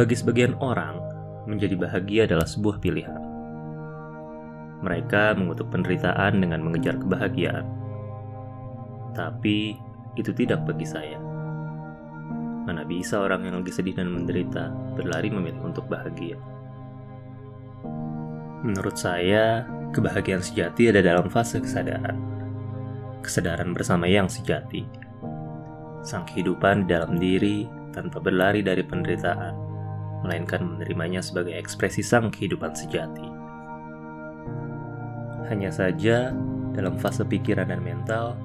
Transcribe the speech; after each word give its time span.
Bagi 0.00 0.16
sebagian 0.16 0.56
orang, 0.64 0.96
menjadi 1.44 1.76
bahagia 1.76 2.24
adalah 2.24 2.48
sebuah 2.48 2.80
pilihan. 2.80 3.20
Mereka 4.80 5.36
mengutuk 5.36 5.68
penderitaan 5.68 6.40
dengan 6.40 6.64
mengejar 6.64 6.96
kebahagiaan. 6.96 7.68
Tapi 9.12 9.76
itu 10.16 10.32
tidak 10.32 10.64
bagi 10.64 10.88
saya. 10.88 11.20
Mana 12.64 12.80
bisa 12.88 13.20
orang 13.20 13.44
yang 13.44 13.60
lagi 13.60 13.76
sedih 13.76 13.92
dan 13.92 14.08
menderita 14.08 14.72
berlari 14.96 15.28
memilih 15.28 15.68
untuk 15.68 15.84
bahagia? 15.84 16.40
Menurut 18.64 18.96
saya, 18.96 19.68
kebahagiaan 19.92 20.40
sejati 20.40 20.96
ada 20.96 21.04
dalam 21.04 21.28
fase 21.28 21.60
kesadaran. 21.60 22.16
Kesadaran 23.20 23.76
bersama 23.76 24.08
yang 24.08 24.32
sejati. 24.32 24.80
Sang 26.00 26.24
kehidupan 26.24 26.88
di 26.88 26.96
dalam 26.96 27.20
diri 27.20 27.68
tanpa 27.92 28.16
berlari 28.16 28.64
dari 28.64 28.80
penderitaan 28.80 29.69
melainkan 30.22 30.62
menerimanya 30.62 31.24
sebagai 31.24 31.56
ekspresi 31.56 32.04
sang 32.04 32.28
kehidupan 32.28 32.76
sejati. 32.76 33.26
Hanya 35.48 35.72
saja, 35.74 36.30
dalam 36.76 36.94
fase 37.00 37.26
pikiran 37.26 37.72
dan 37.72 37.82
mental, 37.82 38.38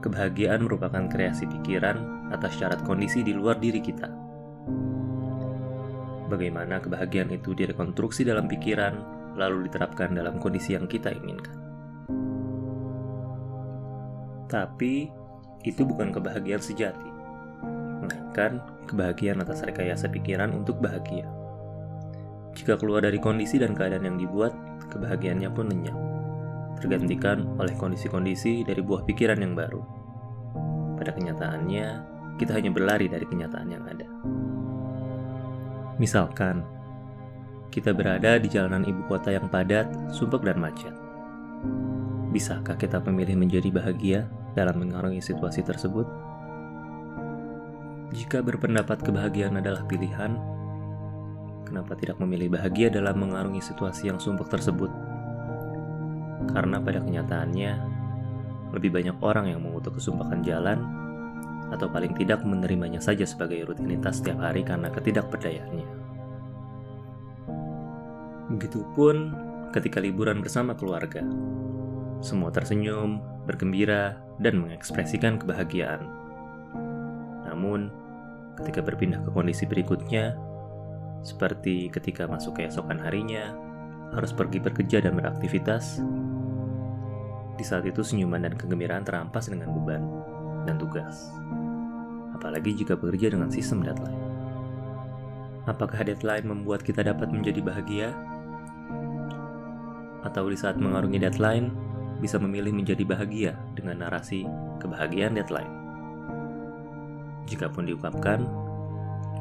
kebahagiaan 0.00 0.64
merupakan 0.64 1.04
kreasi 1.10 1.44
pikiran 1.44 2.30
atas 2.32 2.56
syarat 2.56 2.80
kondisi 2.86 3.20
di 3.20 3.36
luar 3.36 3.60
diri 3.60 3.82
kita. 3.82 4.08
Bagaimana 6.28 6.80
kebahagiaan 6.80 7.32
itu 7.32 7.56
direkonstruksi 7.56 8.24
dalam 8.24 8.48
pikiran, 8.48 9.00
lalu 9.36 9.68
diterapkan 9.68 10.12
dalam 10.12 10.36
kondisi 10.40 10.76
yang 10.76 10.88
kita 10.88 11.12
inginkan. 11.12 11.56
Tapi, 14.48 15.12
itu 15.66 15.82
bukan 15.84 16.14
kebahagiaan 16.14 16.62
sejati 16.62 17.18
melainkan 18.00 18.62
kebahagiaan 18.88 19.44
atas 19.44 19.60
rekayasa 19.62 20.08
pikiran 20.08 20.50
untuk 20.56 20.80
bahagia. 20.80 21.28
Jika 22.56 22.80
keluar 22.80 23.04
dari 23.04 23.20
kondisi 23.20 23.60
dan 23.60 23.76
keadaan 23.76 24.08
yang 24.08 24.18
dibuat, 24.18 24.50
kebahagiaannya 24.90 25.50
pun 25.52 25.68
lenyap, 25.68 25.98
tergantikan 26.80 27.44
oleh 27.60 27.76
kondisi-kondisi 27.76 28.64
dari 28.64 28.80
buah 28.80 29.04
pikiran 29.04 29.38
yang 29.38 29.54
baru. 29.54 29.82
Pada 30.98 31.14
kenyataannya, 31.14 31.86
kita 32.40 32.56
hanya 32.56 32.70
berlari 32.74 33.06
dari 33.06 33.26
kenyataan 33.28 33.68
yang 33.70 33.84
ada. 33.86 34.08
Misalkan, 36.02 36.66
kita 37.68 37.94
berada 37.94 38.40
di 38.40 38.48
jalanan 38.48 38.82
ibu 38.82 39.06
kota 39.06 39.30
yang 39.30 39.46
padat, 39.46 39.86
sumpek, 40.10 40.42
dan 40.42 40.58
macet. 40.58 40.94
Bisakah 42.34 42.74
kita 42.74 42.98
memilih 43.06 43.38
menjadi 43.38 43.68
bahagia 43.70 44.20
dalam 44.58 44.82
mengarungi 44.82 45.22
situasi 45.22 45.62
tersebut? 45.62 46.27
Jika 48.08 48.40
berpendapat 48.40 49.04
kebahagiaan 49.04 49.60
adalah 49.60 49.84
pilihan, 49.84 50.32
kenapa 51.68 51.92
tidak 51.92 52.16
memilih 52.16 52.56
bahagia 52.56 52.88
dalam 52.88 53.20
mengarungi 53.20 53.60
situasi 53.60 54.08
yang 54.08 54.16
sumpek 54.16 54.48
tersebut? 54.48 54.88
Karena 56.48 56.80
pada 56.80 57.04
kenyataannya, 57.04 57.72
lebih 58.72 58.96
banyak 58.96 59.16
orang 59.20 59.52
yang 59.52 59.60
mengutuk 59.60 60.00
kesumpakan 60.00 60.40
jalan, 60.40 60.80
atau 61.68 61.84
paling 61.92 62.16
tidak 62.16 62.40
menerimanya 62.48 62.96
saja 62.96 63.28
sebagai 63.28 63.68
rutinitas 63.68 64.24
setiap 64.24 64.40
hari 64.40 64.64
karena 64.64 64.88
ketidakperdayaannya. 64.88 65.88
Begitupun 68.56 69.16
ketika 69.76 70.00
liburan 70.00 70.40
bersama 70.40 70.72
keluarga. 70.72 71.20
Semua 72.24 72.48
tersenyum, 72.48 73.20
bergembira, 73.44 74.16
dan 74.40 74.64
mengekspresikan 74.64 75.36
kebahagiaan. 75.36 76.27
Namun, 77.58 77.90
ketika 78.54 78.86
berpindah 78.86 79.18
ke 79.26 79.34
kondisi 79.34 79.66
berikutnya, 79.66 80.38
seperti 81.26 81.90
ketika 81.90 82.30
masuk 82.30 82.62
keesokan 82.62 83.02
harinya, 83.02 83.50
harus 84.14 84.30
pergi 84.30 84.62
bekerja 84.62 85.02
dan 85.02 85.18
beraktivitas, 85.18 85.98
di 87.58 87.64
saat 87.66 87.82
itu 87.82 88.06
senyuman 88.06 88.46
dan 88.46 88.54
kegembiraan 88.54 89.02
terampas 89.02 89.50
dengan 89.50 89.74
beban 89.74 90.06
dan 90.70 90.78
tugas. 90.78 91.34
Apalagi 92.38 92.78
jika 92.78 92.94
bekerja 92.94 93.34
dengan 93.34 93.50
sistem 93.50 93.82
deadline. 93.82 94.22
Apakah 95.66 96.06
deadline 96.06 96.46
membuat 96.46 96.86
kita 96.86 97.02
dapat 97.02 97.34
menjadi 97.34 97.58
bahagia? 97.58 98.14
Atau 100.22 100.46
di 100.46 100.54
saat 100.54 100.78
mengarungi 100.78 101.18
deadline, 101.18 101.74
bisa 102.22 102.38
memilih 102.38 102.70
menjadi 102.70 103.02
bahagia 103.02 103.58
dengan 103.74 104.06
narasi 104.06 104.46
kebahagiaan 104.78 105.34
deadline? 105.34 105.87
Jikapun 107.48 107.88
diungkapkan, 107.88 108.44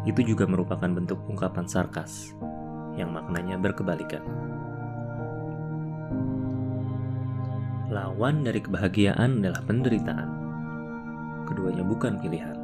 itu 0.08 0.24
juga 0.24 0.48
merupakan 0.48 0.88
bentuk 0.88 1.20
ungkapan 1.28 1.68
sarkas 1.68 2.32
yang 2.96 3.12
maknanya 3.12 3.60
berkebalikan. 3.60 4.24
Lawan 7.92 8.48
dari 8.48 8.64
kebahagiaan 8.64 9.44
adalah 9.44 9.60
penderitaan. 9.68 10.30
Keduanya 11.48 11.84
bukan 11.84 12.20
pilihan. 12.20 12.56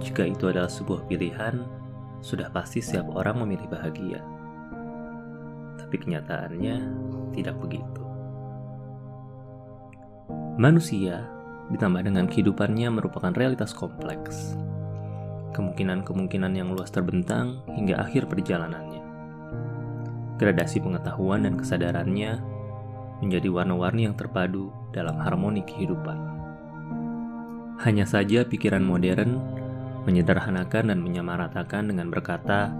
Jika 0.00 0.28
itu 0.28 0.48
adalah 0.48 0.68
sebuah 0.68 1.08
pilihan, 1.08 1.64
sudah 2.20 2.48
pasti 2.52 2.80
setiap 2.80 3.12
orang 3.12 3.44
memilih 3.44 3.68
bahagia. 3.68 4.20
Tapi 5.76 5.96
kenyataannya 6.00 6.76
tidak 7.36 7.56
begitu. 7.60 8.04
Manusia 10.56 11.35
ditambah 11.70 12.02
dengan 12.06 12.30
kehidupannya 12.30 12.88
merupakan 12.94 13.34
realitas 13.34 13.74
kompleks. 13.74 14.54
Kemungkinan-kemungkinan 15.56 16.52
yang 16.52 16.70
luas 16.76 16.92
terbentang 16.92 17.64
hingga 17.72 17.98
akhir 18.02 18.28
perjalanannya. 18.28 19.02
Gradasi 20.36 20.84
pengetahuan 20.84 21.48
dan 21.48 21.56
kesadarannya 21.56 22.38
menjadi 23.24 23.48
warna-warni 23.48 24.04
yang 24.04 24.16
terpadu 24.16 24.68
dalam 24.92 25.16
harmoni 25.16 25.64
kehidupan. 25.64 26.18
Hanya 27.80 28.04
saja 28.04 28.44
pikiran 28.44 28.84
modern 28.84 29.40
menyederhanakan 30.04 30.92
dan 30.92 30.98
menyamaratakan 31.00 31.88
dengan 31.88 32.12
berkata, 32.12 32.70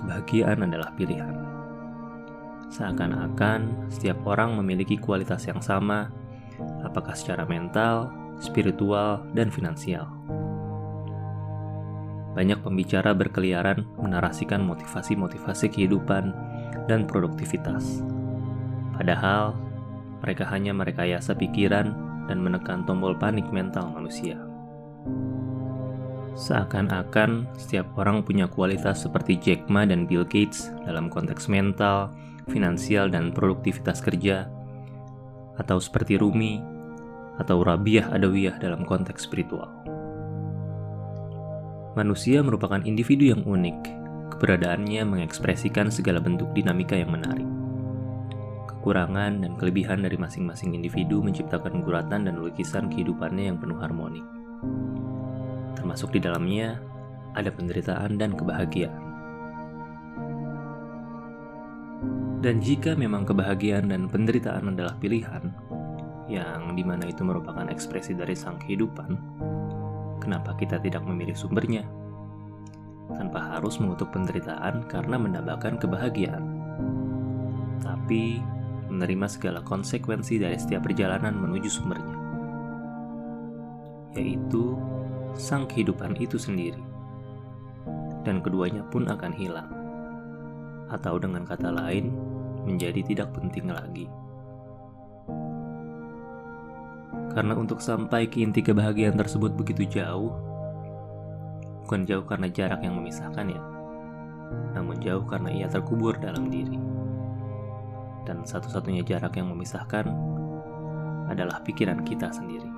kebahagiaan 0.00 0.66
adalah 0.66 0.90
pilihan. 0.96 1.36
Seakan-akan 2.72 3.92
setiap 3.92 4.24
orang 4.24 4.56
memiliki 4.56 4.96
kualitas 4.96 5.44
yang 5.44 5.60
sama, 5.60 6.08
apakah 6.80 7.12
secara 7.12 7.44
mental, 7.44 8.08
spiritual, 8.42 9.22
dan 9.38 9.54
finansial. 9.54 10.10
Banyak 12.34 12.64
pembicara 12.64 13.14
berkeliaran 13.14 13.86
menarasikan 14.00 14.66
motivasi-motivasi 14.66 15.70
kehidupan 15.70 16.34
dan 16.90 17.06
produktivitas. 17.06 18.02
Padahal, 18.96 19.54
mereka 20.24 20.48
hanya 20.50 20.74
merekayasa 20.74 21.38
pikiran 21.38 21.94
dan 22.26 22.38
menekan 22.40 22.82
tombol 22.88 23.14
panik 23.14 23.46
mental 23.54 23.92
manusia. 23.92 24.40
Seakan-akan 26.32 27.44
setiap 27.60 27.92
orang 28.00 28.24
punya 28.24 28.48
kualitas 28.48 29.04
seperti 29.04 29.36
Jack 29.36 29.68
Ma 29.68 29.84
dan 29.84 30.08
Bill 30.08 30.24
Gates 30.24 30.72
dalam 30.88 31.12
konteks 31.12 31.44
mental, 31.52 32.08
finansial, 32.48 33.12
dan 33.12 33.36
produktivitas 33.36 34.00
kerja, 34.00 34.48
atau 35.60 35.76
seperti 35.76 36.16
Rumi 36.16 36.71
atau 37.40 37.64
Rabiah 37.64 38.12
Adawiyah 38.12 38.60
dalam 38.60 38.84
konteks 38.84 39.24
spiritual. 39.24 39.70
Manusia 41.92 42.40
merupakan 42.40 42.80
individu 42.84 43.28
yang 43.28 43.44
unik, 43.44 43.78
keberadaannya 44.36 45.04
mengekspresikan 45.04 45.92
segala 45.92 46.24
bentuk 46.24 46.48
dinamika 46.56 46.96
yang 46.96 47.12
menarik. 47.12 47.44
Kekurangan 48.64 49.44
dan 49.44 49.52
kelebihan 49.60 50.00
dari 50.00 50.16
masing-masing 50.16 50.72
individu 50.72 51.20
menciptakan 51.20 51.84
guratan 51.84 52.26
dan 52.26 52.40
lukisan 52.40 52.88
kehidupannya 52.88 53.52
yang 53.52 53.60
penuh 53.60 53.76
harmonik. 53.76 54.24
Termasuk 55.76 56.16
di 56.16 56.20
dalamnya 56.24 56.80
ada 57.36 57.52
penderitaan 57.52 58.16
dan 58.16 58.34
kebahagiaan. 58.34 59.02
Dan 62.42 62.58
jika 62.58 62.98
memang 62.98 63.22
kebahagiaan 63.22 63.94
dan 63.94 64.10
penderitaan 64.10 64.74
adalah 64.74 64.98
pilihan, 64.98 65.54
yang 66.30 66.78
di 66.78 66.86
mana 66.86 67.08
itu 67.10 67.26
merupakan 67.26 67.66
ekspresi 67.66 68.14
dari 68.14 68.36
sang 68.38 68.60
kehidupan, 68.62 69.10
kenapa 70.22 70.54
kita 70.54 70.78
tidak 70.78 71.02
memilih 71.02 71.34
sumbernya? 71.34 71.82
Tanpa 73.10 73.58
harus 73.58 73.82
mengutuk 73.82 74.14
penderitaan 74.14 74.86
karena 74.86 75.16
mendambakan 75.18 75.76
kebahagiaan. 75.76 76.44
Tapi, 77.82 78.38
menerima 78.86 79.26
segala 79.26 79.60
konsekuensi 79.66 80.38
dari 80.38 80.54
setiap 80.54 80.86
perjalanan 80.86 81.34
menuju 81.34 81.68
sumbernya. 81.68 82.16
Yaitu, 84.14 84.78
sang 85.34 85.66
kehidupan 85.66 86.14
itu 86.20 86.38
sendiri. 86.38 86.80
Dan 88.22 88.38
keduanya 88.38 88.86
pun 88.86 89.10
akan 89.10 89.32
hilang. 89.34 89.70
Atau 90.92 91.18
dengan 91.18 91.42
kata 91.42 91.74
lain, 91.74 92.14
menjadi 92.62 93.02
tidak 93.02 93.34
penting 93.34 93.66
lagi. 93.72 94.06
Karena 97.32 97.56
untuk 97.56 97.80
sampai 97.80 98.28
ke 98.28 98.44
inti 98.44 98.60
kebahagiaan 98.60 99.16
tersebut 99.16 99.56
begitu 99.56 99.88
jauh, 99.88 100.36
bukan 101.88 102.04
jauh 102.04 102.24
karena 102.28 102.48
jarak 102.52 102.84
yang 102.84 103.00
memisahkan 103.00 103.48
ya, 103.48 103.62
namun 104.76 105.00
jauh 105.00 105.24
karena 105.24 105.48
ia 105.48 105.64
terkubur 105.64 106.20
dalam 106.20 106.52
diri. 106.52 106.76
Dan 108.28 108.44
satu-satunya 108.44 109.00
jarak 109.02 109.34
yang 109.40 109.48
memisahkan 109.48 110.06
adalah 111.32 111.64
pikiran 111.64 112.04
kita 112.04 112.28
sendiri. 112.28 112.68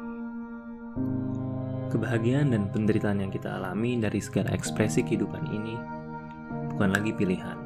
Kebahagiaan 1.90 2.54
dan 2.54 2.70
penderitaan 2.70 3.22
yang 3.26 3.30
kita 3.34 3.58
alami 3.58 3.98
dari 3.98 4.22
segala 4.22 4.54
ekspresi 4.54 5.02
kehidupan 5.02 5.50
ini 5.50 5.74
bukan 6.74 6.90
lagi 6.90 7.10
pilihan, 7.14 7.58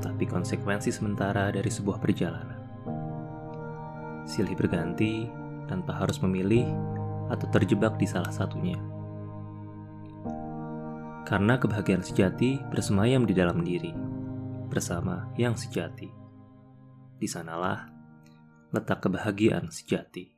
tapi 0.00 0.24
konsekuensi 0.24 0.92
sementara 0.92 1.52
dari 1.52 1.68
sebuah 1.68 2.00
perjalanan. 2.00 2.55
Silih 4.26 4.58
berganti 4.58 5.30
tanpa 5.70 5.96
harus 6.02 6.20
memilih 6.20 6.66
atau 7.32 7.46
terjebak 7.50 7.96
di 7.96 8.04
salah 8.04 8.30
satunya. 8.34 8.76
Karena 11.26 11.58
kebahagiaan 11.58 12.06
sejati 12.06 12.62
bersemayam 12.70 13.26
di 13.26 13.34
dalam 13.34 13.62
diri, 13.64 13.90
bersama 14.70 15.30
yang 15.34 15.58
sejati. 15.58 16.06
Di 17.16 17.26
sanalah 17.26 17.90
letak 18.70 19.02
kebahagiaan 19.02 19.72
sejati. 19.72 20.35